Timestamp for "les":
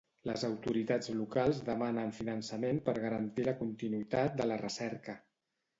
0.27-0.43